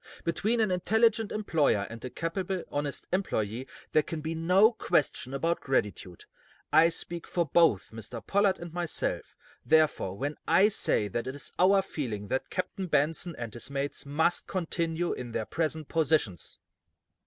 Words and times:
Between 0.23 0.59
an 0.61 0.71
intelligent 0.71 1.31
employer 1.31 1.85
and 1.87 2.03
a 2.03 2.09
capable, 2.09 2.63
honest 2.71 3.05
employe 3.13 3.67
there 3.91 4.01
can 4.01 4.19
be 4.19 4.33
no 4.33 4.71
question 4.71 5.31
about 5.31 5.59
gratitude. 5.61 6.25
I 6.73 6.89
speak 6.89 7.27
for 7.27 7.45
both 7.45 7.91
Mr. 7.91 8.25
Pollard 8.25 8.57
and 8.57 8.73
myself, 8.73 9.35
therefore, 9.63 10.17
when 10.17 10.37
I 10.47 10.69
say 10.69 11.07
that 11.09 11.27
it 11.27 11.35
is 11.35 11.51
our 11.59 11.83
feeling 11.83 12.29
that 12.29 12.49
Captain 12.49 12.87
Benson 12.87 13.35
and 13.37 13.53
his 13.53 13.69
mates 13.69 14.03
must 14.03 14.47
continue 14.47 15.13
in 15.13 15.33
their 15.33 15.45
present 15.45 15.87
positions." 15.87 16.57